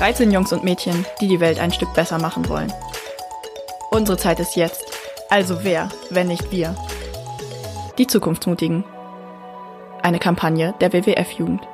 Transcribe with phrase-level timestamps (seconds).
[0.00, 2.72] 13 Jungs und Mädchen, die die Welt ein Stück besser machen wollen.
[3.90, 4.82] Unsere Zeit ist jetzt.
[5.28, 6.74] Also wer, wenn nicht wir?
[7.98, 8.82] Die Zukunftsmutigen.
[10.02, 11.68] Eine Kampagne der WWF-Jugend.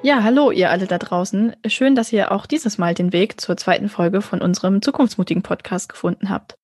[0.00, 1.54] Ja, hallo ihr alle da draußen.
[1.66, 5.90] Schön, dass ihr auch dieses Mal den Weg zur zweiten Folge von unserem Zukunftsmutigen Podcast
[5.90, 6.54] gefunden habt.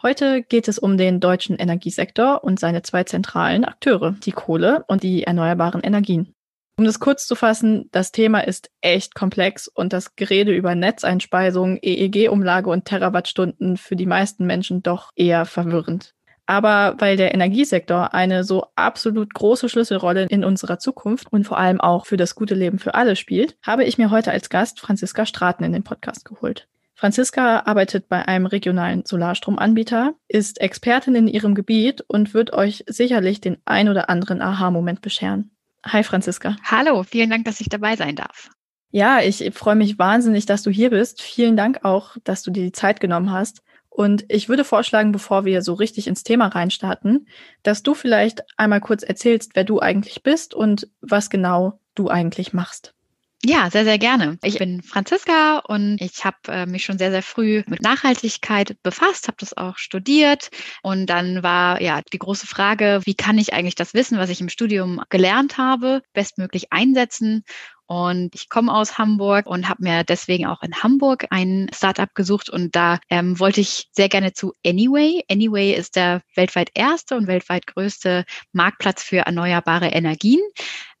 [0.00, 5.02] Heute geht es um den deutschen Energiesektor und seine zwei zentralen Akteure, die Kohle und
[5.02, 6.32] die erneuerbaren Energien.
[6.78, 11.76] Um das kurz zu fassen, das Thema ist echt komplex und das Gerede über Netzeinspeisung,
[11.82, 16.14] EEG-Umlage und Terawattstunden für die meisten Menschen doch eher verwirrend.
[16.46, 21.80] Aber weil der Energiesektor eine so absolut große Schlüsselrolle in unserer Zukunft und vor allem
[21.80, 25.26] auch für das gute Leben für alle spielt, habe ich mir heute als Gast Franziska
[25.26, 26.68] Straten in den Podcast geholt.
[26.94, 33.40] Franziska arbeitet bei einem regionalen Solarstromanbieter, ist Expertin in ihrem Gebiet und wird euch sicherlich
[33.40, 35.50] den ein oder anderen Aha-Moment bescheren.
[35.90, 36.56] Hi Franziska.
[36.64, 38.50] Hallo, vielen Dank, dass ich dabei sein darf.
[38.90, 41.20] Ja, ich freue mich wahnsinnig, dass du hier bist.
[41.22, 43.62] Vielen Dank auch, dass du dir die Zeit genommen hast.
[43.88, 47.26] Und ich würde vorschlagen, bevor wir so richtig ins Thema reinstarten,
[47.62, 52.52] dass du vielleicht einmal kurz erzählst, wer du eigentlich bist und was genau du eigentlich
[52.52, 52.94] machst.
[53.44, 54.36] Ja, sehr, sehr gerne.
[54.42, 59.28] Ich bin Franziska und ich habe äh, mich schon sehr, sehr früh mit Nachhaltigkeit befasst,
[59.28, 60.50] habe das auch studiert.
[60.82, 64.40] Und dann war ja die große Frage, wie kann ich eigentlich das Wissen, was ich
[64.40, 67.44] im Studium gelernt habe, bestmöglich einsetzen?
[67.86, 72.50] Und ich komme aus Hamburg und habe mir deswegen auch in Hamburg ein Startup gesucht.
[72.50, 75.22] Und da ähm, wollte ich sehr gerne zu Anyway.
[75.30, 80.40] Anyway ist der weltweit erste und weltweit größte Marktplatz für erneuerbare Energien.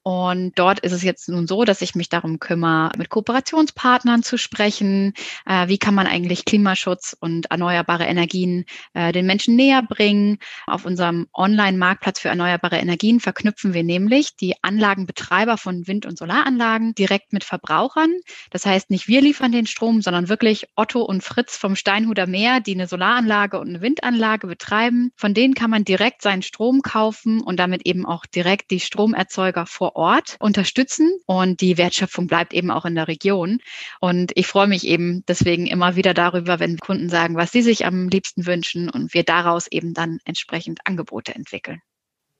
[0.08, 4.38] Und dort ist es jetzt nun so, dass ich mich darum kümmere, mit Kooperationspartnern zu
[4.38, 5.12] sprechen.
[5.44, 8.64] Äh, wie kann man eigentlich Klimaschutz und erneuerbare Energien
[8.94, 10.38] äh, den Menschen näher bringen?
[10.66, 16.94] Auf unserem Online-Marktplatz für erneuerbare Energien verknüpfen wir nämlich die Anlagenbetreiber von Wind- und Solaranlagen
[16.94, 18.14] direkt mit Verbrauchern.
[18.48, 22.60] Das heißt, nicht wir liefern den Strom, sondern wirklich Otto und Fritz vom Steinhuder Meer,
[22.60, 25.10] die eine Solaranlage und eine Windanlage betreiben.
[25.16, 29.66] Von denen kann man direkt seinen Strom kaufen und damit eben auch direkt die Stromerzeuger
[29.66, 33.58] vor Ort unterstützen und die Wertschöpfung bleibt eben auch in der Region.
[34.00, 37.84] Und ich freue mich eben deswegen immer wieder darüber, wenn Kunden sagen, was sie sich
[37.84, 41.80] am liebsten wünschen und wir daraus eben dann entsprechend Angebote entwickeln.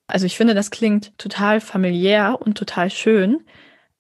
[0.07, 3.45] Also ich finde, das klingt total familiär und total schön.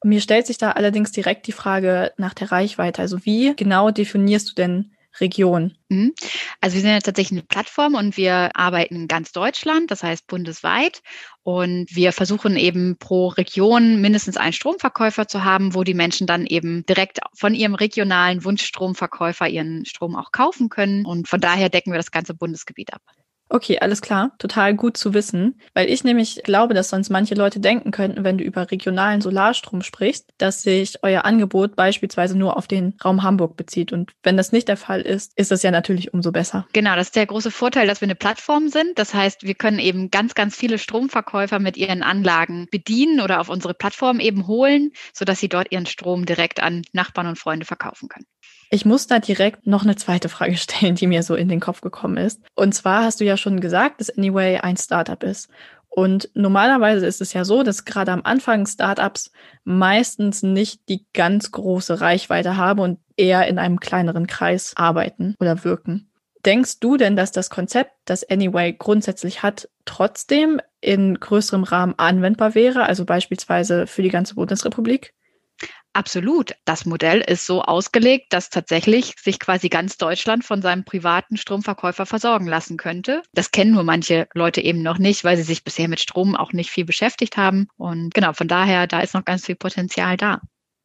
[0.05, 3.03] Mir stellt sich da allerdings direkt die Frage nach der Reichweite.
[3.03, 5.77] Also wie genau definierst du denn Region?
[5.89, 6.15] Mhm.
[6.61, 10.27] Also wir sind ja tatsächlich eine Plattform und wir arbeiten in ganz Deutschland, das heißt
[10.27, 11.03] bundesweit.
[11.43, 16.47] Und wir versuchen eben pro Region mindestens einen Stromverkäufer zu haben, wo die Menschen dann
[16.47, 21.07] eben direkt von ihrem regionalen Wunschstromverkäufer ihren Strom auch kaufen können.
[21.07, 23.03] Und von daher decken wir das ganze Bundesgebiet ab.
[23.51, 24.33] Okay, alles klar.
[24.39, 28.37] Total gut zu wissen, weil ich nämlich glaube, dass sonst manche Leute denken könnten, wenn
[28.37, 33.57] du über regionalen Solarstrom sprichst, dass sich euer Angebot beispielsweise nur auf den Raum Hamburg
[33.57, 33.93] bezieht.
[33.93, 36.67] Und wenn das nicht der Fall ist, ist das ja natürlich umso besser.
[36.73, 38.99] Genau, das ist der große Vorteil, dass wir eine Plattform sind.
[38.99, 43.49] Das heißt, wir können eben ganz, ganz viele Stromverkäufer mit ihren Anlagen bedienen oder auf
[43.49, 48.09] unsere Plattform eben holen, sodass sie dort ihren Strom direkt an Nachbarn und Freunde verkaufen
[48.09, 48.27] können.
[48.71, 51.81] Ich muss da direkt noch eine zweite Frage stellen, die mir so in den Kopf
[51.81, 52.41] gekommen ist.
[52.55, 55.49] Und zwar hast du ja schon gesagt, dass Anyway ein Startup ist.
[55.89, 59.33] Und normalerweise ist es ja so, dass gerade am Anfang Startups
[59.65, 65.65] meistens nicht die ganz große Reichweite haben und eher in einem kleineren Kreis arbeiten oder
[65.65, 66.11] wirken.
[66.45, 72.55] Denkst du denn, dass das Konzept, das Anyway grundsätzlich hat, trotzdem in größerem Rahmen anwendbar
[72.55, 75.15] wäre, also beispielsweise für die ganze Bundesrepublik?
[75.93, 76.53] Absolut.
[76.65, 82.07] Das Modell ist so ausgelegt, dass tatsächlich sich quasi ganz Deutschland von seinem privaten Stromverkäufer
[82.07, 83.23] versorgen lassen könnte.
[83.33, 86.53] Das kennen nur manche Leute eben noch nicht, weil sie sich bisher mit Strom auch
[86.53, 87.69] nicht viel beschäftigt haben.
[87.77, 90.41] Und genau, von daher, da ist noch ganz viel Potenzial da.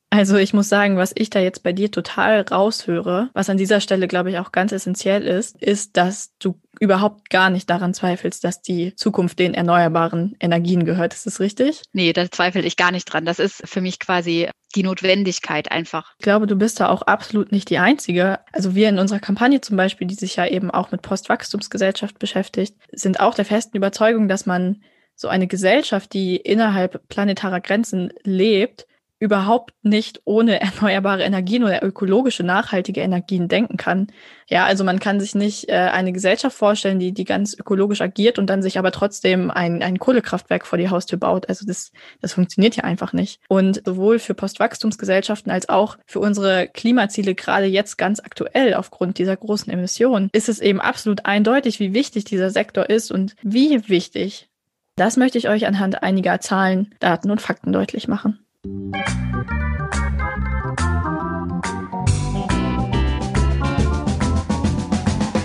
[0.10, 3.82] Also ich muss sagen, was ich da jetzt bei dir total raushöre, was an dieser
[3.82, 8.44] Stelle, glaube ich, auch ganz essentiell ist, ist, dass du überhaupt gar nicht daran zweifelst,
[8.44, 11.16] dass die Zukunft den erneuerbaren Energien gehört.
[11.16, 11.82] Ist das richtig?
[11.94, 13.26] Nee, da zweifle ich gar nicht dran.
[13.26, 16.14] Das ist für mich quasi die Notwendigkeit einfach.
[16.18, 18.40] Ich glaube, du bist da auch absolut nicht die Einzige.
[18.52, 22.75] Also wir in unserer Kampagne zum Beispiel, die sich ja eben auch mit Postwachstumsgesellschaft beschäftigt,
[22.92, 24.81] sind auch der festen Überzeugung, dass man
[25.16, 28.88] so eine Gesellschaft, die innerhalb planetarer Grenzen lebt,
[29.24, 34.08] überhaupt nicht ohne erneuerbare Energien oder ökologische nachhaltige Energien denken kann.
[34.50, 38.38] Ja, also man kann sich nicht äh, eine Gesellschaft vorstellen, die, die ganz ökologisch agiert
[38.38, 41.48] und dann sich aber trotzdem ein, ein Kohlekraftwerk vor die Haustür baut.
[41.48, 43.40] Also das, das funktioniert ja einfach nicht.
[43.48, 49.38] Und sowohl für Postwachstumsgesellschaften als auch für unsere Klimaziele gerade jetzt ganz aktuell aufgrund dieser
[49.38, 54.50] großen Emissionen ist es eben absolut eindeutig, wie wichtig dieser Sektor ist und wie wichtig.
[54.98, 58.43] Das möchte ich euch anhand einiger Zahlen, Daten und Fakten deutlich machen.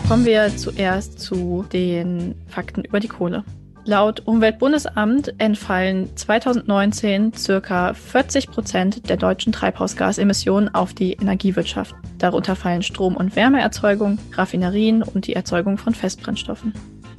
[0.08, 3.42] Kommen wir zuerst zu den Fakten über die Kohle.
[3.84, 11.96] Laut Umweltbundesamt entfallen 2019 circa 40 Prozent der deutschen Treibhausgasemissionen auf die Energiewirtschaft.
[12.18, 16.72] Darunter fallen Strom- und Wärmeerzeugung, Raffinerien und die Erzeugung von Festbrennstoffen.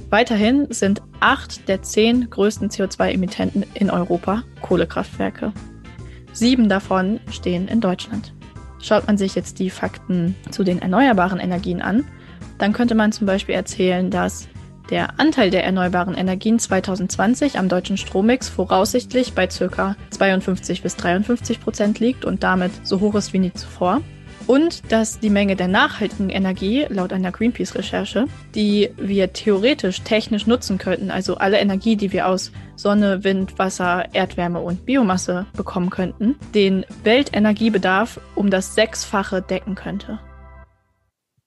[0.10, 5.52] Weiterhin sind acht der zehn größten CO2-Emittenten in Europa Kohlekraftwerke.
[6.34, 8.34] Sieben davon stehen in Deutschland.
[8.82, 12.06] Schaut man sich jetzt die Fakten zu den erneuerbaren Energien an,
[12.58, 14.48] dann könnte man zum Beispiel erzählen, dass
[14.90, 19.96] der Anteil der erneuerbaren Energien 2020 am deutschen Strommix voraussichtlich bei ca.
[20.10, 24.02] 52 bis 53 Prozent liegt und damit so hoch ist wie nie zuvor
[24.50, 28.26] und dass die Menge der nachhaltigen Energie, laut einer Greenpeace-Recherche,
[28.56, 34.06] die wir theoretisch technisch nutzen könnten, also alle Energie, die wir aus Sonne, Wind, Wasser,
[34.12, 40.18] Erdwärme und Biomasse bekommen könnten, den Weltenergiebedarf um das Sechsfache decken könnte.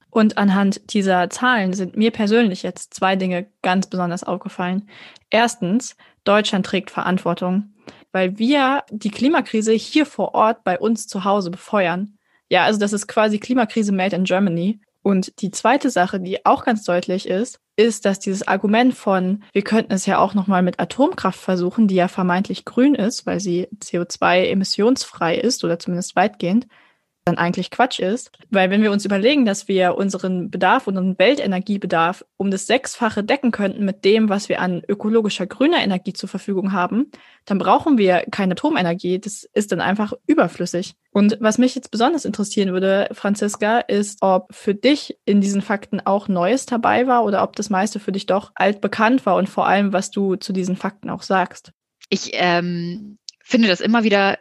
[0.09, 4.89] Und anhand dieser Zahlen sind mir persönlich jetzt zwei Dinge ganz besonders aufgefallen.
[5.29, 7.75] Erstens, Deutschland trägt Verantwortung,
[8.13, 12.17] weil wir die Klimakrise hier vor Ort bei uns zu Hause befeuern.
[12.53, 14.79] Ja, also das ist quasi Klimakrise made in Germany.
[15.01, 19.63] Und die zweite Sache, die auch ganz deutlich ist, ist, dass dieses Argument von, wir
[19.63, 23.69] könnten es ja auch nochmal mit Atomkraft versuchen, die ja vermeintlich grün ist, weil sie
[23.83, 26.67] CO2-emissionsfrei ist oder zumindest weitgehend,
[27.25, 28.33] dann eigentlich Quatsch ist.
[28.51, 33.53] Weil wenn wir uns überlegen, dass wir unseren Bedarf, unseren Weltenergiebedarf um das Sechsfache decken
[33.53, 37.11] könnten mit dem, was wir an ökologischer grüner Energie zur Verfügung haben,
[37.45, 39.21] dann brauchen wir keine Atomenergie.
[39.21, 40.95] Das ist dann einfach überflüssig.
[41.13, 46.01] Und was mich jetzt besonders interessieren würde, Franziska, ist, ob für dich in diesen Fakten
[46.01, 49.67] auch Neues dabei war oder ob das meiste für dich doch altbekannt war und vor
[49.67, 51.73] allem, was du zu diesen Fakten auch sagst.
[52.09, 54.39] Ich ähm, finde das immer wieder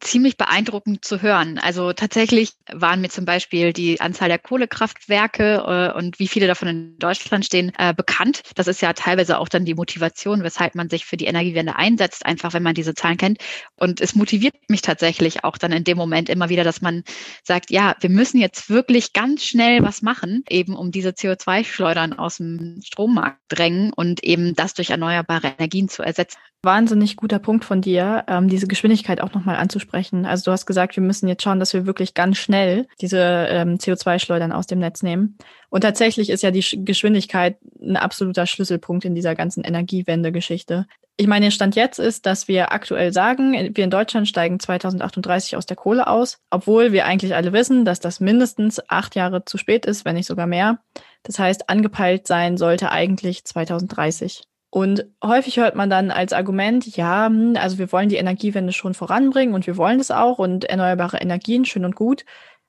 [0.00, 1.58] ziemlich beeindruckend zu hören.
[1.58, 6.68] Also tatsächlich waren mir zum Beispiel die Anzahl der Kohlekraftwerke äh, und wie viele davon
[6.68, 8.42] in Deutschland stehen äh, bekannt.
[8.54, 12.26] Das ist ja teilweise auch dann die Motivation, weshalb man sich für die Energiewende einsetzt,
[12.26, 13.38] einfach wenn man diese Zahlen kennt.
[13.76, 17.02] Und es motiviert mich tatsächlich auch dann in dem Moment immer wieder, dass man
[17.42, 22.36] sagt, ja, wir müssen jetzt wirklich ganz schnell was machen, eben um diese CO2-Schleudern aus
[22.36, 26.38] dem Strommarkt drängen und eben das durch erneuerbare Energien zu ersetzen.
[26.64, 30.24] Wahnsinnig guter Punkt von dir, ähm, diese Geschwindigkeit auch nochmal anzusprechen.
[30.24, 33.78] Also du hast gesagt, wir müssen jetzt schauen, dass wir wirklich ganz schnell diese ähm,
[33.78, 35.36] CO2-Schleudern aus dem Netz nehmen.
[35.70, 40.86] Und tatsächlich ist ja die Geschwindigkeit ein absoluter Schlüsselpunkt in dieser ganzen Energiewende-Geschichte.
[41.16, 45.56] Ich meine, der Stand jetzt ist, dass wir aktuell sagen, wir in Deutschland steigen 2038
[45.56, 49.58] aus der Kohle aus, obwohl wir eigentlich alle wissen, dass das mindestens acht Jahre zu
[49.58, 50.78] spät ist, wenn nicht sogar mehr.
[51.24, 54.44] Das heißt, angepeilt sein sollte eigentlich 2030.
[54.74, 58.94] Und häufig hört man dann als Argument, ja, hm, also wir wollen die Energiewende schon
[58.94, 62.24] voranbringen und wir wollen das auch und erneuerbare Energien, schön und gut.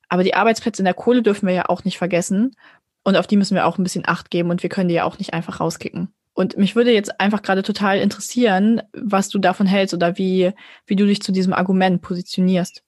[0.09, 2.57] Aber die Arbeitsplätze in der Kohle dürfen wir ja auch nicht vergessen.
[3.05, 5.05] Und auf die müssen wir auch ein bisschen Acht geben und wir können die ja
[5.05, 6.13] auch nicht einfach rauskicken.
[6.33, 10.51] Und mich würde jetzt einfach gerade total interessieren, was du davon hältst oder wie,
[10.85, 12.83] wie du dich zu diesem Argument positionierst.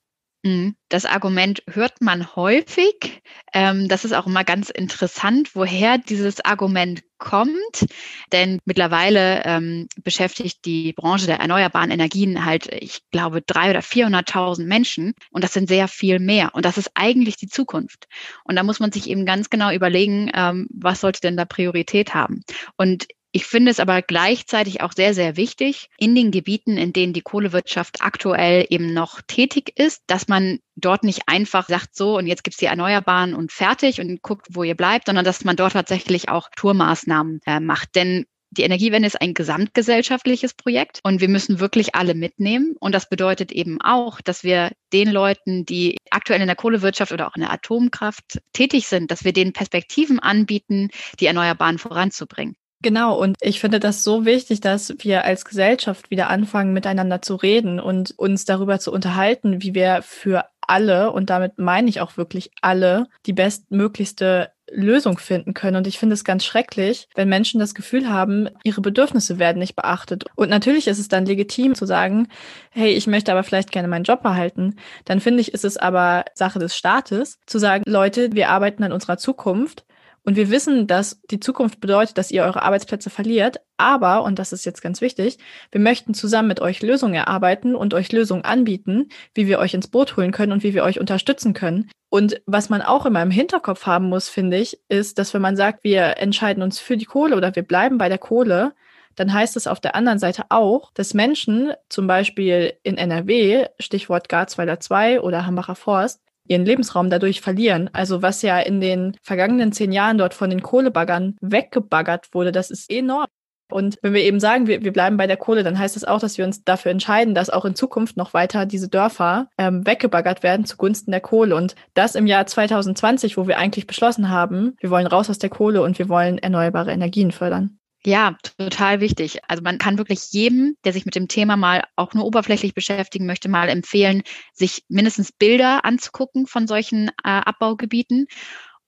[0.46, 0.76] Mhm.
[0.88, 3.20] Das Argument hört man häufig.
[3.52, 7.86] Ähm, das ist auch immer ganz interessant, woher dieses Argument kommt.
[8.30, 14.66] Denn mittlerweile ähm, beschäftigt die Branche der erneuerbaren Energien halt, ich glaube, drei oder 400.000
[14.66, 15.14] Menschen.
[15.32, 16.54] Und das sind sehr viel mehr.
[16.54, 18.06] Und das ist eigentlich die Zukunft.
[18.44, 22.14] Und da muss man sich eben ganz genau überlegen, ähm, was sollte denn da Priorität
[22.14, 22.42] haben.
[22.76, 23.06] Und
[23.36, 27.20] ich finde es aber gleichzeitig auch sehr, sehr wichtig, in den Gebieten, in denen die
[27.20, 32.44] Kohlewirtschaft aktuell eben noch tätig ist, dass man dort nicht einfach sagt, so und jetzt
[32.44, 36.30] gibt's die Erneuerbaren und fertig und guckt, wo ihr bleibt, sondern dass man dort tatsächlich
[36.30, 37.94] auch Tourmaßnahmen äh, macht.
[37.94, 42.74] Denn die Energiewende ist ein gesamtgesellschaftliches Projekt und wir müssen wirklich alle mitnehmen.
[42.80, 47.26] Und das bedeutet eben auch, dass wir den Leuten, die aktuell in der Kohlewirtschaft oder
[47.28, 50.88] auch in der Atomkraft tätig sind, dass wir denen Perspektiven anbieten,
[51.20, 52.56] die Erneuerbaren voranzubringen.
[52.82, 57.34] Genau, und ich finde das so wichtig, dass wir als Gesellschaft wieder anfangen, miteinander zu
[57.34, 62.16] reden und uns darüber zu unterhalten, wie wir für alle, und damit meine ich auch
[62.16, 65.76] wirklich alle, die bestmöglichste Lösung finden können.
[65.76, 69.76] Und ich finde es ganz schrecklich, wenn Menschen das Gefühl haben, ihre Bedürfnisse werden nicht
[69.76, 70.24] beachtet.
[70.34, 72.28] Und natürlich ist es dann legitim zu sagen,
[72.70, 74.76] hey, ich möchte aber vielleicht gerne meinen Job behalten.
[75.04, 78.92] Dann finde ich, ist es aber Sache des Staates zu sagen, Leute, wir arbeiten an
[78.92, 79.84] unserer Zukunft
[80.26, 83.60] und wir wissen, dass die Zukunft bedeutet, dass ihr eure Arbeitsplätze verliert.
[83.76, 85.38] Aber, und das ist jetzt ganz wichtig,
[85.70, 89.86] wir möchten zusammen mit euch Lösungen erarbeiten und euch Lösungen anbieten, wie wir euch ins
[89.86, 91.88] Boot holen können und wie wir euch unterstützen können.
[92.08, 95.56] Und was man auch immer im Hinterkopf haben muss, finde ich, ist, dass wenn man
[95.56, 98.74] sagt, wir entscheiden uns für die Kohle oder wir bleiben bei der Kohle,
[99.14, 104.28] dann heißt es auf der anderen Seite auch, dass Menschen zum Beispiel in NRW, Stichwort
[104.28, 107.90] Garzweiler 2 oder Hambacher Forst, ihren Lebensraum dadurch verlieren.
[107.92, 112.70] Also was ja in den vergangenen zehn Jahren dort von den Kohlebaggern weggebaggert wurde, das
[112.70, 113.26] ist enorm.
[113.70, 116.20] Und wenn wir eben sagen, wir, wir bleiben bei der Kohle, dann heißt das auch,
[116.20, 120.42] dass wir uns dafür entscheiden, dass auch in Zukunft noch weiter diese Dörfer ähm, weggebaggert
[120.42, 121.56] werden zugunsten der Kohle.
[121.56, 125.50] Und das im Jahr 2020, wo wir eigentlich beschlossen haben, wir wollen raus aus der
[125.50, 127.75] Kohle und wir wollen erneuerbare Energien fördern.
[128.06, 129.40] Ja, total wichtig.
[129.48, 133.26] Also man kann wirklich jedem, der sich mit dem Thema mal auch nur oberflächlich beschäftigen
[133.26, 134.22] möchte, mal empfehlen,
[134.52, 138.28] sich mindestens Bilder anzugucken von solchen äh, Abbaugebieten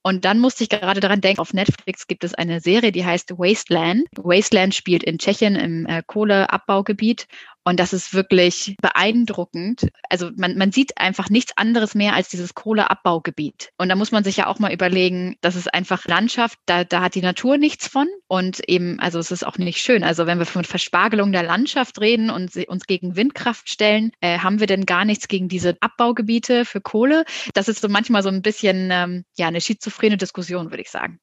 [0.02, 3.32] und dann musste ich gerade daran denken, auf Netflix gibt es eine Serie, die heißt
[3.32, 4.06] Wasteland.
[4.16, 7.26] Wasteland spielt in Tschechien im äh, Kohleabbaugebiet
[7.68, 9.88] und das ist wirklich beeindruckend.
[10.08, 13.72] Also man, man sieht einfach nichts anderes mehr als dieses Kohleabbaugebiet.
[13.76, 17.02] Und da muss man sich ja auch mal überlegen, das ist einfach Landschaft, da, da
[17.02, 18.08] hat die Natur nichts von.
[18.26, 20.02] Und eben, also es ist auch nicht schön.
[20.02, 24.60] Also wenn wir von Verspargelung der Landschaft reden und uns gegen Windkraft stellen, äh, haben
[24.60, 27.26] wir denn gar nichts gegen diese Abbaugebiete für Kohle?
[27.52, 31.20] Das ist so manchmal so ein bisschen ähm, ja eine schizophrene Diskussion, würde ich sagen.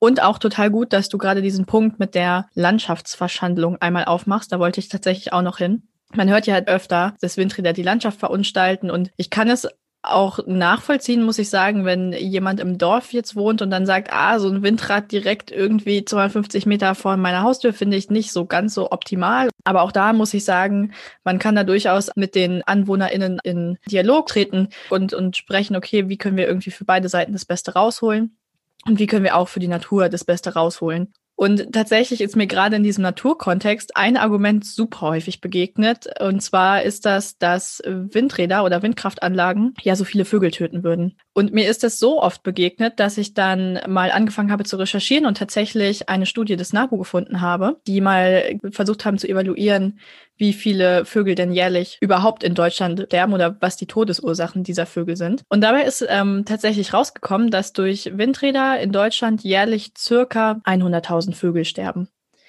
[0.00, 4.50] Und auch total gut, dass du gerade diesen Punkt mit der Landschaftsverschandlung einmal aufmachst.
[4.50, 5.82] Da wollte ich tatsächlich auch noch hin.
[6.12, 9.68] Man hört ja halt öfter, dass Windräder die Landschaft verunstalten und ich kann es
[10.02, 14.38] auch nachvollziehen, muss ich sagen, wenn jemand im Dorf jetzt wohnt und dann sagt, ah,
[14.38, 18.74] so ein Windrad direkt irgendwie 250 Meter vor meiner Haustür finde ich nicht so ganz
[18.74, 19.50] so optimal.
[19.64, 20.92] Aber auch da muss ich sagen,
[21.22, 26.16] man kann da durchaus mit den AnwohnerInnen in Dialog treten und, und sprechen, okay, wie
[26.16, 28.38] können wir irgendwie für beide Seiten das Beste rausholen?
[28.86, 31.12] Und wie können wir auch für die Natur das Beste rausholen.
[31.40, 36.06] Und tatsächlich ist mir gerade in diesem Naturkontext ein Argument super häufig begegnet.
[36.20, 41.16] Und zwar ist das, dass Windräder oder Windkraftanlagen ja so viele Vögel töten würden.
[41.32, 45.24] Und mir ist das so oft begegnet, dass ich dann mal angefangen habe zu recherchieren
[45.24, 49.98] und tatsächlich eine Studie des NABU gefunden habe, die mal versucht haben zu evaluieren,
[50.40, 55.16] wie viele Vögel denn jährlich überhaupt in Deutschland sterben oder was die Todesursachen dieser Vögel
[55.16, 55.42] sind.
[55.48, 61.64] Und dabei ist ähm, tatsächlich rausgekommen, dass durch Windräder in Deutschland jährlich circa 100.000 Vögel
[61.64, 62.08] sterben.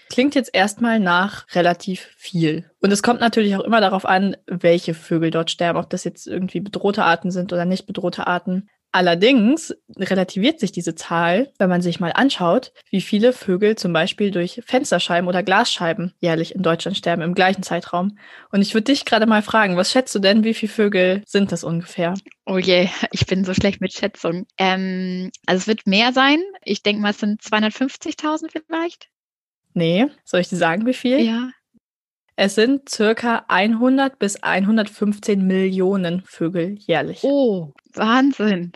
[0.10, 2.70] Klingt jetzt erstmal nach relativ viel.
[2.82, 6.28] Und es kommt natürlich auch immer darauf an, welche Vögel dort sterben, ob das jetzt
[6.28, 8.70] irgendwie bedrohte Arten sind oder nicht bedrohte Arten.
[8.94, 14.32] Allerdings relativiert sich diese Zahl, wenn man sich mal anschaut, wie viele Vögel zum Beispiel
[14.32, 18.18] durch Fensterscheiben oder Glasscheiben jährlich in Deutschland sterben im gleichen Zeitraum.
[18.52, 21.54] Und ich würde dich gerade mal fragen, was schätzt du denn, wie viele Vögel sind
[21.54, 22.16] das ungefähr?
[22.46, 24.46] Oh je, ich bin so schlecht mit Schätzungen.
[24.58, 26.42] Ähm, also es wird mehr sein.
[26.64, 29.08] Ich denke mal, es sind 250.000 vielleicht.
[29.74, 31.22] Nee, soll ich dir sagen, wie viel?
[31.22, 31.52] Ja.
[32.44, 37.20] Es sind circa 100 bis 115 Millionen Vögel jährlich.
[37.22, 38.72] Oh, Wahnsinn.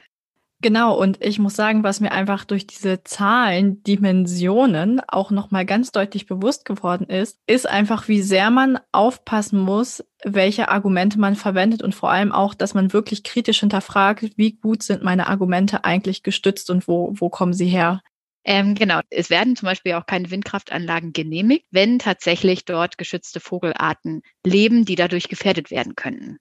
[0.62, 5.92] Genau, und ich muss sagen, was mir einfach durch diese Zahlen, Dimensionen auch nochmal ganz
[5.92, 11.82] deutlich bewusst geworden ist, ist einfach, wie sehr man aufpassen muss, welche Argumente man verwendet
[11.82, 16.22] und vor allem auch, dass man wirklich kritisch hinterfragt, wie gut sind meine Argumente eigentlich
[16.22, 18.02] gestützt und wo, wo kommen sie her.
[18.46, 24.22] Ähm, genau, es werden zum Beispiel auch keine Windkraftanlagen genehmigt, wenn tatsächlich dort geschützte Vogelarten
[24.46, 26.38] leben, die dadurch gefährdet werden könnten.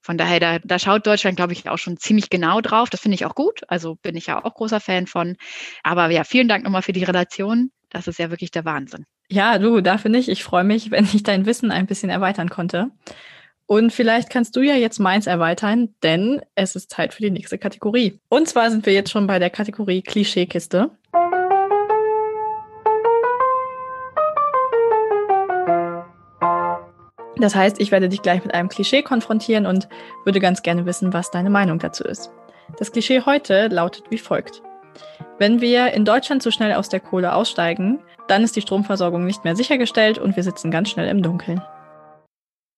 [0.00, 2.90] Von daher, da, da schaut Deutschland, glaube ich, auch schon ziemlich genau drauf.
[2.90, 3.60] Das finde ich auch gut.
[3.68, 5.36] Also bin ich ja auch großer Fan von.
[5.84, 7.70] Aber ja, vielen Dank nochmal für die Relation.
[7.88, 9.04] Das ist ja wirklich der Wahnsinn.
[9.30, 10.28] Ja, du, dafür nicht.
[10.28, 12.90] Ich freue mich, wenn ich dein Wissen ein bisschen erweitern konnte.
[13.66, 17.58] Und vielleicht kannst du ja jetzt meins erweitern, denn es ist Zeit für die nächste
[17.58, 18.18] Kategorie.
[18.28, 20.90] Und zwar sind wir jetzt schon bei der Kategorie Klischeekiste.
[27.36, 29.88] Das heißt, ich werde dich gleich mit einem Klischee konfrontieren und
[30.24, 32.30] würde ganz gerne wissen, was deine Meinung dazu ist.
[32.78, 34.62] Das Klischee heute lautet wie folgt.
[35.38, 39.44] Wenn wir in Deutschland so schnell aus der Kohle aussteigen, dann ist die Stromversorgung nicht
[39.44, 41.62] mehr sichergestellt und wir sitzen ganz schnell im Dunkeln.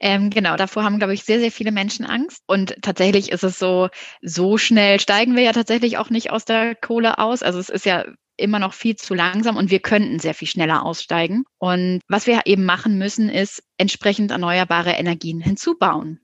[0.00, 2.42] Ähm, genau, davor haben, glaube ich, sehr, sehr viele Menschen Angst.
[2.46, 3.88] Und tatsächlich ist es so,
[4.20, 7.42] so schnell steigen wir ja tatsächlich auch nicht aus der Kohle aus.
[7.42, 8.04] Also es ist ja
[8.36, 11.44] immer noch viel zu langsam und wir könnten sehr viel schneller aussteigen.
[11.58, 16.20] Und was wir eben machen müssen, ist entsprechend erneuerbare Energien hinzubauen.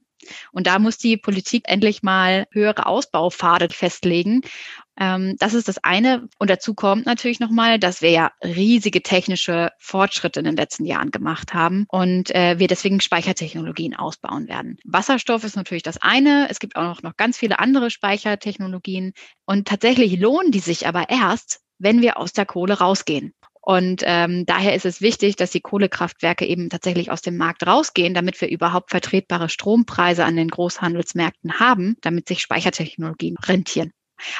[0.52, 4.42] Und da muss die Politik endlich mal höhere Ausbaupfade festlegen
[5.00, 6.28] Ähm, das ist das eine.
[6.38, 11.10] Und dazu kommt natürlich nochmal, dass wir ja riesige technische Fortschritte in den letzten Jahren
[11.10, 14.76] gemacht haben und äh, wir deswegen Speichertechnologien ausbauen werden.
[14.84, 16.48] Wasserstoff ist natürlich das eine.
[16.50, 19.14] Es gibt auch noch, noch ganz viele andere Speichertechnologien.
[19.46, 23.34] Und tatsächlich lohnen die sich aber erst, wenn wir aus der Kohle rausgehen.
[23.62, 28.14] Und ähm, daher ist es wichtig, dass die Kohlekraftwerke eben tatsächlich aus dem Markt rausgehen,
[28.14, 33.92] damit wir überhaupt vertretbare Strompreise an den Großhandelsmärkten haben, damit sich Speichertechnologien rentieren.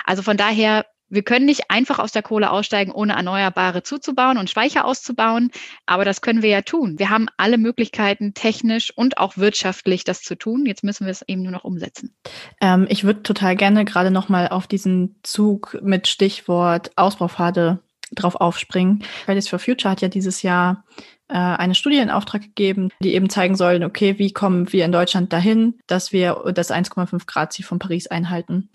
[0.05, 4.49] Also von daher wir können nicht einfach aus der Kohle aussteigen, ohne Erneuerbare zuzubauen und
[4.49, 5.51] Speicher auszubauen,
[5.87, 6.99] aber das können wir ja tun.
[6.99, 10.65] Wir haben alle Möglichkeiten, technisch und auch wirtschaftlich das zu tun.
[10.67, 12.15] Jetzt müssen wir es eben nur noch umsetzen.
[12.61, 17.81] Ähm, ich würde total gerne gerade nochmal auf diesen Zug mit Stichwort Ausbaupfade
[18.13, 19.05] drauf aufspringen.
[19.25, 20.85] Fridays for Future hat ja dieses Jahr
[21.29, 24.93] äh, eine Studie in Auftrag gegeben, die eben zeigen sollen, okay, wie kommen wir in
[24.93, 28.69] Deutschland dahin, dass wir das 1,5 Grad Ziel von Paris einhalten.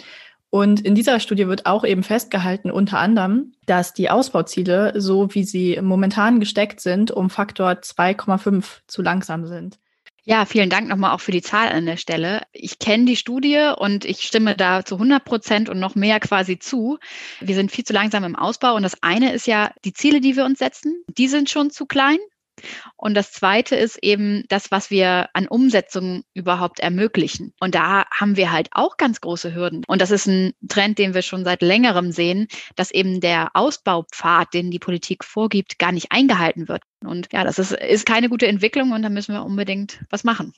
[0.55, 5.43] Und in dieser Studie wird auch eben festgehalten, unter anderem, dass die Ausbauziele, so wie
[5.43, 9.79] sie momentan gesteckt sind, um Faktor 2,5 zu langsam sind.
[10.23, 12.43] Ja, vielen Dank nochmal auch für die Zahl an der Stelle.
[12.53, 16.57] Ich kenne die Studie und ich stimme da zu 100 Prozent und noch mehr quasi
[16.57, 16.99] zu.
[17.41, 20.37] Wir sind viel zu langsam im Ausbau und das eine ist ja die Ziele, die
[20.37, 22.19] wir uns setzen, die sind schon zu klein.
[22.95, 27.53] Und das Zweite ist eben das, was wir an Umsetzung überhaupt ermöglichen.
[27.59, 29.83] Und da haben wir halt auch ganz große Hürden.
[29.87, 34.53] Und das ist ein Trend, den wir schon seit längerem sehen, dass eben der Ausbaupfad,
[34.53, 36.83] den die Politik vorgibt, gar nicht eingehalten wird.
[37.03, 40.53] Und ja, das ist, ist keine gute Entwicklung und da müssen wir unbedingt was machen.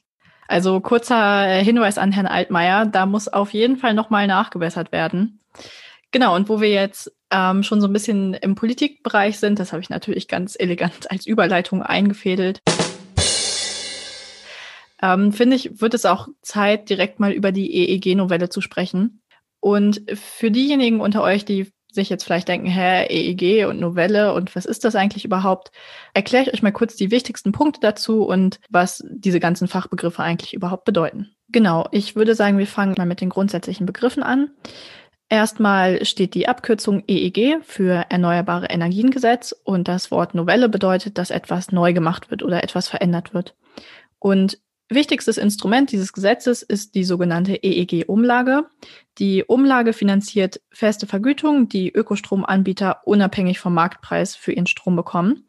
[0.48, 5.39] Also kurzer Hinweis an Herrn Altmaier, da muss auf jeden Fall nochmal nachgebessert werden.
[6.12, 9.82] Genau, und wo wir jetzt ähm, schon so ein bisschen im Politikbereich sind, das habe
[9.82, 12.62] ich natürlich ganz elegant als Überleitung eingefädelt.
[15.02, 19.22] Ähm, finde ich, wird es auch Zeit, direkt mal über die EEG-Novelle zu sprechen.
[19.60, 24.56] Und für diejenigen unter euch, die sich jetzt vielleicht denken, hä, EEG und Novelle und
[24.56, 25.72] was ist das eigentlich überhaupt?
[26.13, 30.54] Erkläre ich euch mal kurz die wichtigsten Punkte dazu und was diese ganzen Fachbegriffe eigentlich
[30.54, 31.32] überhaupt bedeuten.
[31.50, 34.52] Genau, ich würde sagen, wir fangen mal mit den grundsätzlichen Begriffen an.
[35.30, 41.72] Erstmal steht die Abkürzung EEG für Erneuerbare Energiengesetz und das Wort Novelle bedeutet, dass etwas
[41.74, 43.54] neu gemacht wird oder etwas verändert wird.
[44.20, 48.68] Und wichtigstes Instrument dieses Gesetzes ist die sogenannte EEG-Umlage.
[49.18, 55.46] Die Umlage finanziert feste Vergütungen, die Ökostromanbieter unabhängig vom Marktpreis für ihren Strom bekommen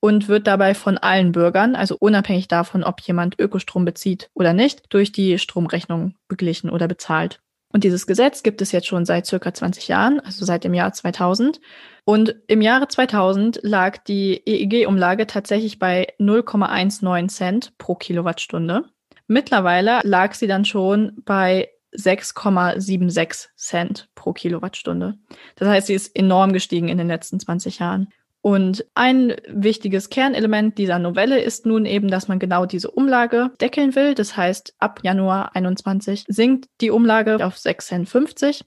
[0.00, 4.84] und wird dabei von allen Bürgern, also unabhängig davon, ob jemand Ökostrom bezieht oder nicht,
[4.88, 7.42] durch die Stromrechnung beglichen oder bezahlt.
[7.72, 10.92] Und dieses Gesetz gibt es jetzt schon seit circa 20 Jahren, also seit dem Jahr
[10.92, 11.60] 2000.
[12.04, 18.84] Und im Jahre 2000 lag die EEG-Umlage tatsächlich bei 0,19 Cent pro Kilowattstunde.
[19.28, 25.18] Mittlerweile lag sie dann schon bei 6,76 Cent pro Kilowattstunde.
[25.56, 28.08] Das heißt, sie ist enorm gestiegen in den letzten 20 Jahren.
[28.42, 33.94] Und ein wichtiges Kernelement dieser Novelle ist nun eben, dass man genau diese Umlage deckeln
[33.94, 34.14] will.
[34.14, 38.64] Das heißt, ab Januar 21 sinkt die Umlage auf 6,50 Cent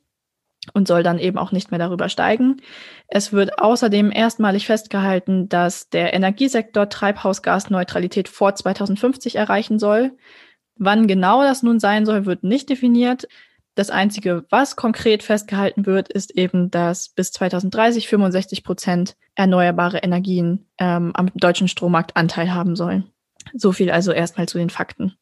[0.73, 2.61] und soll dann eben auch nicht mehr darüber steigen.
[3.07, 10.15] Es wird außerdem erstmalig festgehalten, dass der Energiesektor Treibhausgasneutralität vor 2050 erreichen soll.
[10.75, 13.27] Wann genau das nun sein soll, wird nicht definiert.
[13.75, 20.67] Das Einzige, was konkret festgehalten wird, ist eben, dass bis 2030 65 Prozent erneuerbare Energien
[20.77, 23.09] ähm, am deutschen Strommarkt Anteil haben sollen.
[23.53, 25.15] So viel also erstmal zu den Fakten.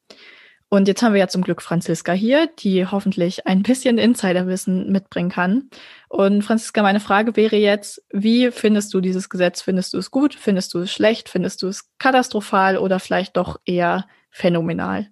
[0.73, 5.29] Und jetzt haben wir ja zum Glück Franziska hier, die hoffentlich ein bisschen Insiderwissen mitbringen
[5.29, 5.69] kann.
[6.07, 9.61] Und Franziska, meine Frage wäre jetzt, wie findest du dieses Gesetz?
[9.61, 10.33] Findest du es gut?
[10.33, 11.27] Findest du es schlecht?
[11.27, 15.09] Findest du es katastrophal oder vielleicht doch eher phänomenal?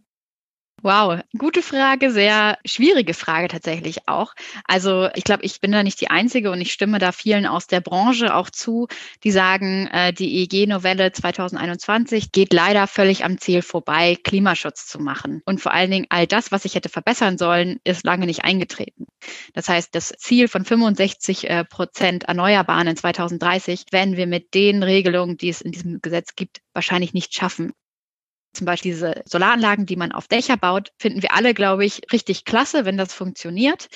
[0.82, 4.34] Wow, gute Frage, sehr schwierige Frage tatsächlich auch.
[4.66, 7.68] Also ich glaube, ich bin da nicht die Einzige und ich stimme da vielen aus
[7.68, 8.88] der Branche auch zu,
[9.26, 15.42] die sagen, äh, die EEG-Novelle 2021 geht leider völlig am Ziel vorbei, Klimaschutz zu machen.
[15.46, 19.08] Und vor allen Dingen all das, was ich hätte verbessern sollen, ist lange nicht eingetreten.
[19.54, 24.82] Das heißt, das Ziel von 65 äh, Prozent Erneuerbaren in 2030 werden wir mit den
[24.84, 27.74] Regelungen, die es in diesem Gesetz gibt, wahrscheinlich nicht schaffen.
[28.54, 32.46] Zum Beispiel diese Solaranlagen, die man auf Dächer baut, finden wir alle, glaube ich, richtig
[32.46, 33.88] klasse, wenn das funktioniert.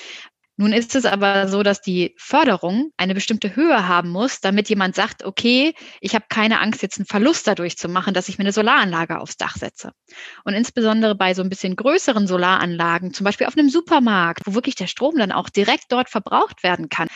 [0.55, 4.93] Nun ist es aber so, dass die Förderung eine bestimmte Höhe haben muss, damit jemand
[4.93, 8.43] sagt, okay, ich habe keine Angst, jetzt einen Verlust dadurch zu machen, dass ich mir
[8.43, 9.93] eine Solaranlage aufs Dach setze.
[10.43, 14.75] Und insbesondere bei so ein bisschen größeren Solaranlagen, zum Beispiel auf einem Supermarkt, wo wirklich
[14.75, 17.07] der Strom dann auch direkt dort verbraucht werden kann,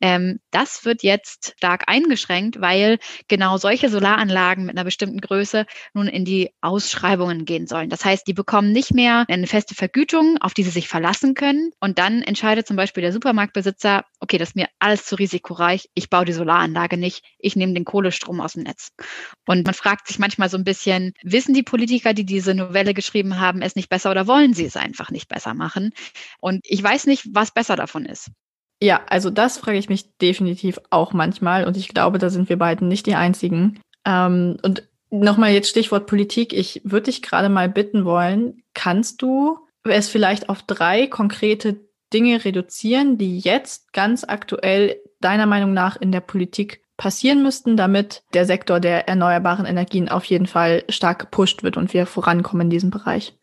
[0.00, 6.08] ähm, das wird jetzt stark eingeschränkt, weil genau solche Solaranlagen mit einer bestimmten Größe nun
[6.08, 7.90] in die Ausschreibungen gehen sollen.
[7.90, 11.72] Das heißt, die bekommen nicht mehr eine feste Vergütung, auf die sie sich verlassen können.
[11.78, 15.88] Und dann entscheidet zum Beispiel Beispiel der Supermarktbesitzer, okay, das ist mir alles zu risikoreich,
[15.94, 18.92] ich baue die Solaranlage nicht, ich nehme den Kohlestrom aus dem Netz.
[19.44, 23.40] Und man fragt sich manchmal so ein bisschen, wissen die Politiker, die diese Novelle geschrieben
[23.40, 25.90] haben, es nicht besser oder wollen sie es einfach nicht besser machen?
[26.40, 28.30] Und ich weiß nicht, was besser davon ist.
[28.80, 32.56] Ja, also das frage ich mich definitiv auch manchmal und ich glaube, da sind wir
[32.56, 33.80] beiden nicht die Einzigen.
[34.04, 36.52] Ähm, und nochmal jetzt Stichwort Politik.
[36.52, 42.44] Ich würde dich gerade mal bitten wollen, kannst du es vielleicht auf drei konkrete Dinge
[42.44, 48.46] reduzieren, die jetzt ganz aktuell deiner Meinung nach in der Politik passieren müssten, damit der
[48.46, 52.90] Sektor der erneuerbaren Energien auf jeden Fall stark gepusht wird und wir vorankommen in diesem
[52.90, 53.36] Bereich?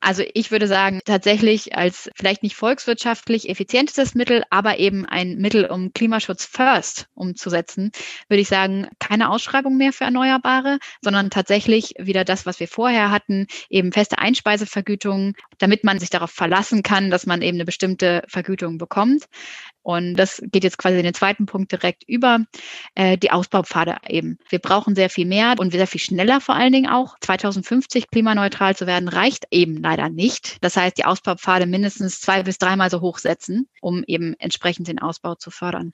[0.00, 5.66] Also ich würde sagen, tatsächlich als vielleicht nicht volkswirtschaftlich effizientestes Mittel, aber eben ein Mittel,
[5.66, 7.92] um Klimaschutz first umzusetzen,
[8.28, 13.10] würde ich sagen, keine Ausschreibung mehr für Erneuerbare, sondern tatsächlich wieder das, was wir vorher
[13.10, 18.22] hatten, eben feste Einspeisevergütungen, damit man sich darauf verlassen kann, dass man eben eine bestimmte
[18.26, 19.26] Vergütung bekommt.
[19.82, 22.40] Und das geht jetzt quasi in den zweiten Punkt direkt über,
[22.94, 24.38] äh, die Ausbaupfade eben.
[24.48, 27.16] Wir brauchen sehr viel mehr und sehr viel schneller vor allen Dingen auch.
[27.20, 30.58] 2050 klimaneutral zu werden, reicht eben leider nicht.
[30.60, 35.00] Das heißt, die Ausbaupfade mindestens zwei bis dreimal so hoch setzen, um eben entsprechend den
[35.00, 35.92] Ausbau zu fördern.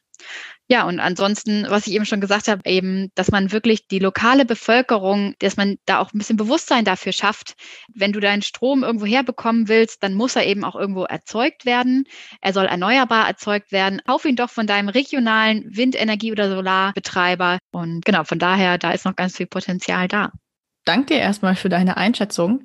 [0.69, 4.45] Ja, und ansonsten, was ich eben schon gesagt habe, eben, dass man wirklich die lokale
[4.45, 7.55] Bevölkerung, dass man da auch ein bisschen Bewusstsein dafür schafft.
[7.95, 12.05] Wenn du deinen Strom irgendwo herbekommen willst, dann muss er eben auch irgendwo erzeugt werden.
[12.41, 14.01] Er soll erneuerbar erzeugt werden.
[14.07, 17.59] Kauf ihn doch von deinem regionalen Windenergie- oder Solarbetreiber.
[17.73, 20.33] Und genau, von daher, da ist noch ganz viel Potenzial da.
[20.85, 22.63] Danke erstmal für deine Einschätzung.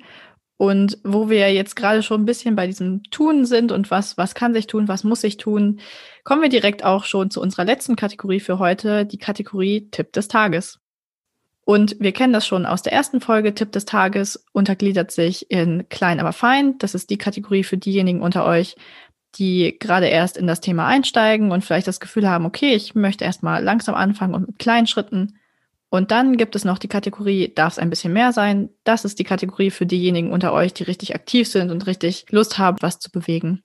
[0.56, 4.34] Und wo wir jetzt gerade schon ein bisschen bei diesem Tun sind und was, was
[4.34, 5.80] kann sich tun, was muss sich tun,
[6.24, 10.28] kommen wir direkt auch schon zu unserer letzten Kategorie für heute, die Kategorie Tipp des
[10.28, 10.78] Tages.
[11.64, 13.54] Und wir kennen das schon aus der ersten Folge.
[13.54, 16.76] Tipp des Tages untergliedert sich in klein, aber fein.
[16.78, 18.76] Das ist die Kategorie für diejenigen unter euch,
[19.36, 23.24] die gerade erst in das Thema einsteigen und vielleicht das Gefühl haben, okay, ich möchte
[23.24, 25.38] erstmal langsam anfangen und mit kleinen Schritten.
[25.92, 28.70] Und dann gibt es noch die Kategorie, darf es ein bisschen mehr sein?
[28.82, 32.56] Das ist die Kategorie für diejenigen unter euch, die richtig aktiv sind und richtig Lust
[32.56, 33.62] haben, was zu bewegen.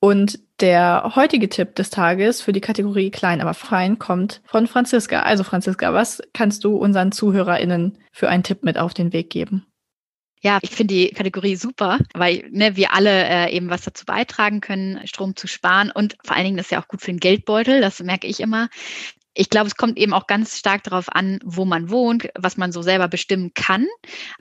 [0.00, 5.22] Und der heutige Tipp des Tages für die Kategorie klein, aber fein kommt von Franziska.
[5.22, 9.64] Also Franziska, was kannst du unseren ZuhörerInnen für einen Tipp mit auf den Weg geben?
[10.40, 14.60] Ja, ich finde die Kategorie super, weil ne, wir alle äh, eben was dazu beitragen
[14.60, 15.92] können, Strom zu sparen.
[15.92, 18.40] Und vor allen Dingen das ist ja auch gut für den Geldbeutel, das merke ich
[18.40, 18.68] immer
[19.38, 22.72] ich glaube, es kommt eben auch ganz stark darauf an, wo man wohnt, was man
[22.72, 23.86] so selber bestimmen kann.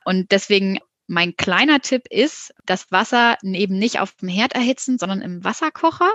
[0.05, 5.21] Und deswegen mein kleiner Tipp ist, das Wasser eben nicht auf dem Herd erhitzen, sondern
[5.21, 6.12] im Wasserkocher.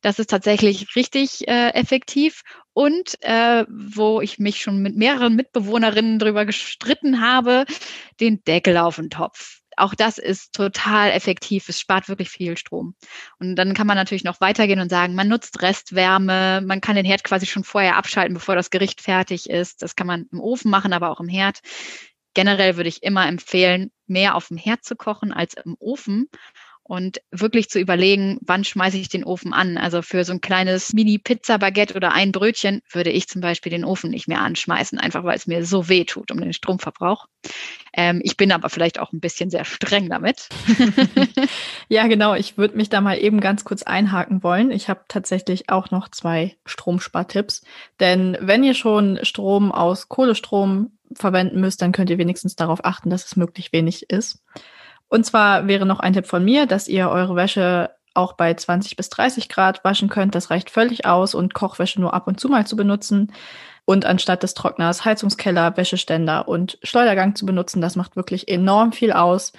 [0.00, 2.42] Das ist tatsächlich richtig äh, effektiv.
[2.72, 7.64] Und äh, wo ich mich schon mit mehreren Mitbewohnerinnen darüber gestritten habe,
[8.18, 11.68] den Deckel auf den Topf auch das ist total effektiv.
[11.68, 12.94] Es spart wirklich viel Strom.
[13.38, 17.04] Und dann kann man natürlich noch weitergehen und sagen, man nutzt Restwärme, man kann den
[17.04, 19.82] Herd quasi schon vorher abschalten, bevor das Gericht fertig ist.
[19.82, 21.60] Das kann man im Ofen machen, aber auch im Herd.
[22.34, 26.28] Generell würde ich immer empfehlen, mehr auf dem Herd zu kochen als im Ofen
[26.88, 29.76] und wirklich zu überlegen, wann schmeiße ich den Ofen an.
[29.76, 34.10] Also für so ein kleines Mini-Pizza-Baguette oder ein Brötchen würde ich zum Beispiel den Ofen
[34.10, 37.26] nicht mehr anschmeißen, einfach weil es mir so weh tut um den Stromverbrauch.
[37.92, 40.48] Ähm, ich bin aber vielleicht auch ein bisschen sehr streng damit.
[41.88, 42.34] ja, genau.
[42.34, 44.70] Ich würde mich da mal eben ganz kurz einhaken wollen.
[44.70, 47.62] Ich habe tatsächlich auch noch zwei Stromspartipps.
[47.98, 53.10] Denn wenn ihr schon Strom aus Kohlestrom verwenden müsst, dann könnt ihr wenigstens darauf achten,
[53.10, 54.40] dass es möglichst wenig ist.
[55.16, 58.96] Und zwar wäre noch ein Tipp von mir, dass ihr eure Wäsche auch bei 20
[58.96, 60.34] bis 30 Grad waschen könnt.
[60.34, 63.32] Das reicht völlig aus und Kochwäsche nur ab und zu mal zu benutzen.
[63.86, 69.10] Und anstatt des Trockners Heizungskeller, Wäscheständer und Schleudergang zu benutzen, das macht wirklich enorm viel
[69.10, 69.54] aus.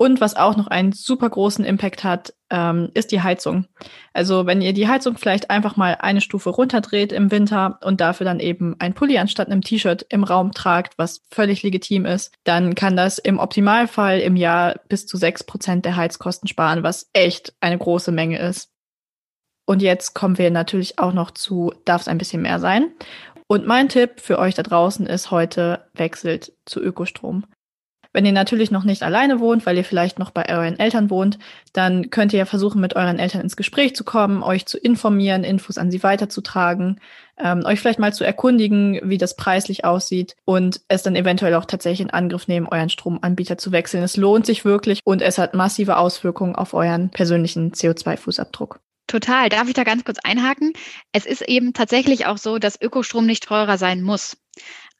[0.00, 3.66] Und was auch noch einen super großen Impact hat, ähm, ist die Heizung.
[4.12, 8.24] Also wenn ihr die Heizung vielleicht einfach mal eine Stufe runterdreht im Winter und dafür
[8.24, 12.76] dann eben ein Pulli anstatt einem T-Shirt im Raum tragt, was völlig legitim ist, dann
[12.76, 17.54] kann das im Optimalfall im Jahr bis zu sechs Prozent der Heizkosten sparen, was echt
[17.60, 18.70] eine große Menge ist.
[19.66, 22.92] Und jetzt kommen wir natürlich auch noch zu, darf es ein bisschen mehr sein.
[23.48, 27.44] Und mein Tipp für euch da draußen ist heute, wechselt zu Ökostrom.
[28.18, 31.38] Wenn ihr natürlich noch nicht alleine wohnt, weil ihr vielleicht noch bei euren Eltern wohnt,
[31.72, 35.44] dann könnt ihr ja versuchen, mit euren Eltern ins Gespräch zu kommen, euch zu informieren,
[35.44, 36.98] Infos an sie weiterzutragen,
[37.38, 41.64] ähm, euch vielleicht mal zu erkundigen, wie das preislich aussieht und es dann eventuell auch
[41.64, 44.02] tatsächlich in Angriff nehmen, euren Stromanbieter zu wechseln.
[44.02, 48.80] Es lohnt sich wirklich und es hat massive Auswirkungen auf euren persönlichen CO2-Fußabdruck.
[49.06, 49.48] Total.
[49.48, 50.72] Darf ich da ganz kurz einhaken?
[51.12, 54.36] Es ist eben tatsächlich auch so, dass Ökostrom nicht teurer sein muss.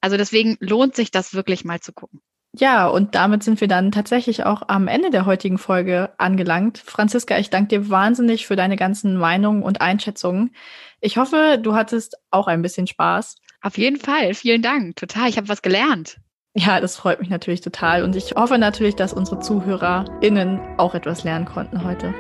[0.00, 2.20] Also deswegen lohnt sich das wirklich mal zu gucken.
[2.58, 6.78] Ja, und damit sind wir dann tatsächlich auch am Ende der heutigen Folge angelangt.
[6.78, 10.54] Franziska, ich danke dir wahnsinnig für deine ganzen Meinungen und Einschätzungen.
[11.00, 13.36] Ich hoffe, du hattest auch ein bisschen Spaß.
[13.62, 14.34] Auf jeden Fall.
[14.34, 14.96] Vielen Dank.
[14.96, 15.28] Total.
[15.28, 16.18] Ich habe was gelernt.
[16.54, 18.02] Ja, das freut mich natürlich total.
[18.02, 22.12] Und ich hoffe natürlich, dass unsere ZuhörerInnen auch etwas lernen konnten heute.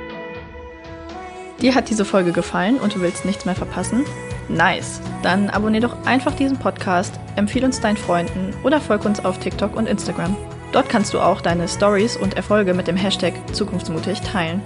[1.60, 4.04] Dir hat diese Folge gefallen und du willst nichts mehr verpassen?
[4.48, 5.00] Nice.
[5.22, 9.74] Dann abonnier doch einfach diesen Podcast, empfehle uns deinen Freunden oder folg uns auf TikTok
[9.74, 10.36] und Instagram.
[10.70, 14.62] Dort kannst du auch deine Stories und Erfolge mit dem Hashtag Zukunftsmutig teilen.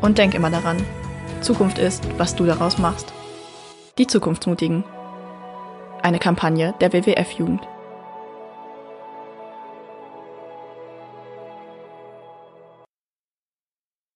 [0.00, 0.82] Und denk immer daran,
[1.42, 3.12] Zukunft ist, was du daraus machst.
[3.98, 4.84] Die Zukunftsmutigen.
[6.02, 7.60] Eine Kampagne der WWF-Jugend.